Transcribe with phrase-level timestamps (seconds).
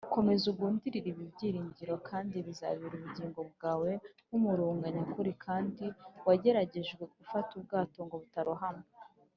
[0.15, 3.91] komeza ugundire ibi byiringiro, kandi bizabera ubugingo bwawe
[4.27, 5.85] nk’umurunga nyakuri kandi
[6.27, 8.85] wageragejwe ufata ubwato ngo butarohama